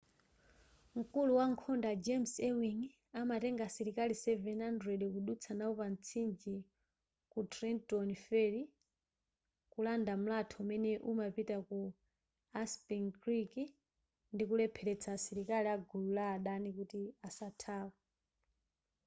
[0.99, 2.79] mkulu wankhondo a james ewing
[3.21, 6.55] amatenga asilikali 700 kudutsa nawo pa mtsinje
[7.31, 8.63] ku trenton ferry
[9.73, 11.77] kulanda mlatho umene umapita ku
[12.61, 13.51] assunpink creek
[14.33, 17.95] ndikulepheretsa asilikali agulu la adani kuti asathawe